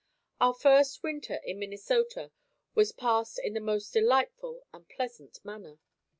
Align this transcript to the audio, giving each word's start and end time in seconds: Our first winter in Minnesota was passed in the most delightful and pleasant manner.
Our 0.39 0.55
first 0.55 1.03
winter 1.03 1.35
in 1.45 1.59
Minnesota 1.59 2.31
was 2.73 2.91
passed 2.91 3.37
in 3.37 3.53
the 3.53 3.59
most 3.59 3.93
delightful 3.93 4.63
and 4.73 4.89
pleasant 4.89 5.37
manner. 5.45 5.77